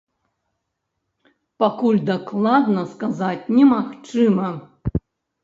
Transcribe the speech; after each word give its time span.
Пакуль 1.63 1.99
дакладна 2.07 2.87
сказаць 2.95 3.49
немагчыма. 3.59 4.49